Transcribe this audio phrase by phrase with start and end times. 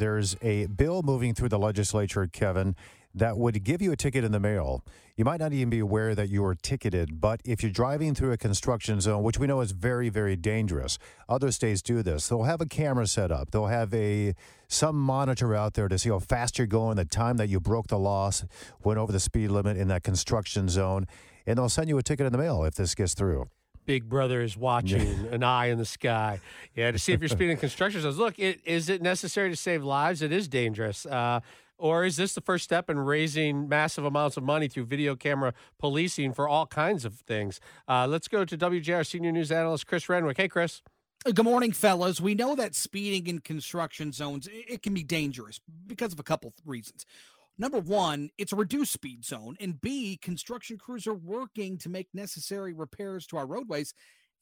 [0.00, 2.74] there's a bill moving through the legislature, Kevin,
[3.14, 4.82] that would give you a ticket in the mail.
[5.16, 8.32] You might not even be aware that you were ticketed, but if you're driving through
[8.32, 12.28] a construction zone, which we know is very, very dangerous, other states do this.
[12.28, 13.50] They'll have a camera set up.
[13.50, 14.34] They'll have a
[14.68, 17.88] some monitor out there to see how fast you're going, the time that you broke
[17.88, 18.30] the law,
[18.82, 21.06] went over the speed limit in that construction zone,
[21.46, 23.48] and they'll send you a ticket in the mail if this gets through.
[23.86, 26.40] Big Brother is watching, an eye in the sky.
[26.74, 28.18] Yeah, to see if you're speeding in construction zones.
[28.18, 30.22] Look, it, is it necessary to save lives?
[30.22, 31.06] It is dangerous.
[31.06, 31.40] Uh,
[31.78, 35.54] or is this the first step in raising massive amounts of money through video camera
[35.78, 37.58] policing for all kinds of things?
[37.88, 40.36] Uh, let's go to WJR senior news analyst Chris Renwick.
[40.36, 40.82] Hey, Chris.
[41.24, 42.20] Good morning, fellas.
[42.20, 46.48] We know that speeding in construction zones it can be dangerous because of a couple
[46.48, 47.04] of reasons.
[47.58, 52.08] Number one, it's a reduced speed zone, and B, construction crews are working to make
[52.14, 53.92] necessary repairs to our roadways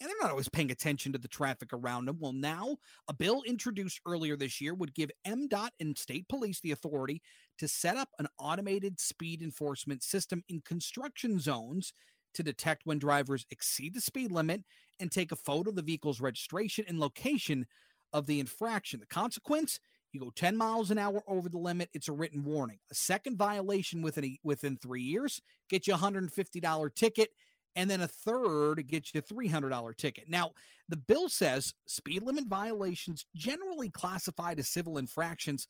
[0.00, 2.18] and they're not always paying attention to the traffic around them.
[2.18, 2.76] Well, now
[3.08, 7.22] a bill introduced earlier this year would give MDOT and state police the authority
[7.58, 11.92] to set up an automated speed enforcement system in construction zones
[12.34, 14.62] to detect when drivers exceed the speed limit
[14.98, 17.66] and take a photo of the vehicle's registration and location
[18.12, 18.98] of the infraction.
[18.98, 19.78] The consequence
[20.14, 22.78] you go 10 miles an hour over the limit, it's a written warning.
[22.90, 27.30] A second violation within a, within 3 years get you a $150 ticket
[27.76, 30.28] and then a third gets you a $300 ticket.
[30.28, 30.52] Now,
[30.88, 35.66] the bill says speed limit violations generally classified as civil infractions,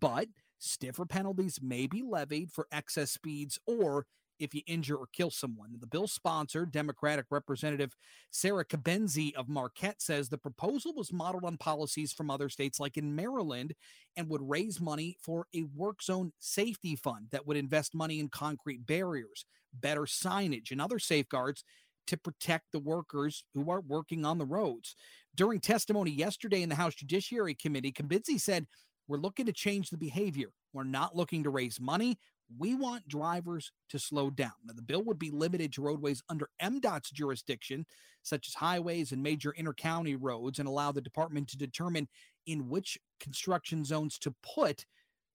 [0.00, 4.06] but stiffer penalties may be levied for excess speeds or
[4.38, 5.76] if you injure or kill someone.
[5.78, 7.96] The bill sponsor, Democratic Representative
[8.30, 12.96] Sara Cambensy of Marquette, says the proposal was modeled on policies from other states like
[12.96, 13.74] in Maryland
[14.16, 18.28] and would raise money for a work zone safety fund that would invest money in
[18.28, 21.64] concrete barriers, better signage, and other safeguards
[22.06, 24.94] to protect the workers who are working on the roads.
[25.34, 28.66] During testimony yesterday in the House Judiciary Committee, Kabenzi said,
[29.08, 30.48] We're looking to change the behavior.
[30.72, 32.18] We're not looking to raise money.
[32.56, 34.52] We want drivers to slow down.
[34.64, 37.86] Now, the bill would be limited to roadways under MDOT's jurisdiction,
[38.22, 42.08] such as highways and major intercounty roads, and allow the department to determine
[42.46, 44.84] in which construction zones to put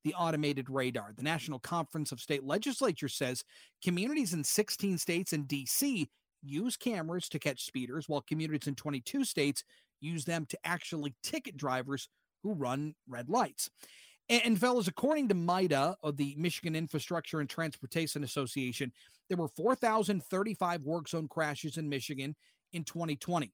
[0.04, 1.14] the automated radar.
[1.16, 3.44] The National Conference of State Legislatures says
[3.84, 6.08] communities in 16 states and DC
[6.42, 9.64] use cameras to catch speeders, while communities in 22 states
[10.00, 12.08] use them to actually ticket drivers
[12.44, 13.70] who run red lights.
[14.30, 18.92] And, fellas, according to MITA of the Michigan Infrastructure and Transportation Association,
[19.28, 22.36] there were 4,035 work zone crashes in Michigan
[22.72, 23.52] in 2020.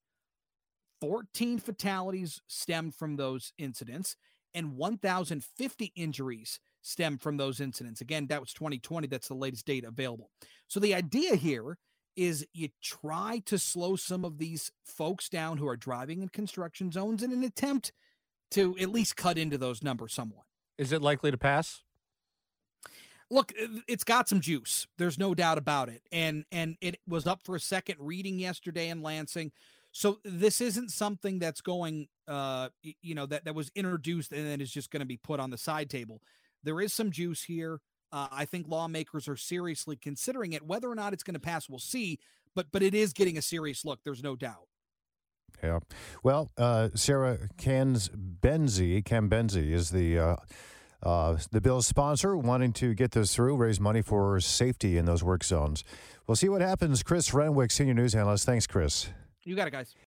[0.99, 4.17] 14 fatalities stemmed from those incidents,
[4.53, 8.01] and 1,050 injuries stemmed from those incidents.
[8.01, 9.07] Again, that was 2020.
[9.07, 10.29] That's the latest data available.
[10.67, 11.77] So the idea here
[12.17, 16.91] is you try to slow some of these folks down who are driving in construction
[16.91, 17.91] zones in an attempt
[18.51, 20.45] to at least cut into those numbers somewhat.
[20.77, 21.81] Is it likely to pass?
[23.31, 23.53] Look,
[23.87, 24.85] it's got some juice.
[24.97, 26.03] There's no doubt about it.
[26.11, 29.51] And and it was up for a second reading yesterday in Lansing.
[29.91, 32.69] So this isn't something that's going uh
[33.01, 35.49] you know that that was introduced and then is just going to be put on
[35.49, 36.21] the side table.
[36.63, 37.79] There is some juice here.
[38.11, 40.65] Uh, I think lawmakers are seriously considering it.
[40.65, 42.19] Whether or not it's going to pass, we'll see.
[42.53, 44.01] But but it is getting a serious look.
[44.03, 44.67] There's no doubt.
[45.63, 45.79] Yeah.
[46.23, 50.35] Well, uh, Sarah Cans Benzi, Cambensy is the uh,
[51.03, 55.23] uh, the bill's sponsor, wanting to get this through, raise money for safety in those
[55.23, 55.83] work zones.
[56.27, 57.03] We'll see what happens.
[57.03, 58.45] Chris Renwick, senior news analyst.
[58.45, 59.09] Thanks, Chris.
[59.43, 59.95] You got it, guys.